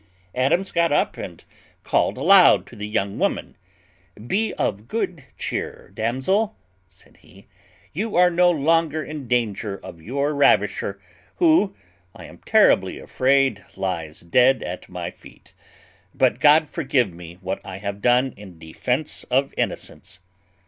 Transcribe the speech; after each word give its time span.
Adams 0.33 0.71
got 0.71 0.91
up 0.91 1.15
and 1.15 1.43
called 1.83 2.17
aloud 2.17 2.65
to 2.65 2.75
the 2.75 2.87
young 2.87 3.19
woman. 3.19 3.55
"Be 4.25 4.51
of 4.55 4.87
good 4.87 5.25
cheer, 5.37 5.91
damsel," 5.93 6.55
said 6.89 7.17
he, 7.17 7.45
"you 7.93 8.15
are 8.15 8.31
no 8.31 8.49
longer 8.49 9.03
in 9.03 9.27
danger 9.27 9.77
of 9.83 10.01
your 10.01 10.33
ravisher, 10.33 10.99
who, 11.35 11.75
I 12.15 12.25
am 12.25 12.39
terribly 12.39 12.97
afraid, 12.97 13.63
lies 13.75 14.21
dead 14.21 14.63
at 14.63 14.89
my 14.89 15.11
feet; 15.11 15.53
but 16.15 16.39
God 16.39 16.67
forgive 16.67 17.13
me 17.13 17.35
what 17.39 17.61
I 17.63 17.77
have 17.77 18.01
done 18.01 18.33
in 18.35 18.57
defence 18.57 19.23
of 19.25 19.53
innocence!" 19.55 20.17